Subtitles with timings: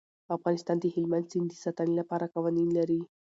[0.35, 3.01] افغانستان د هلمند سیند د ساتنې لپاره قوانین لري.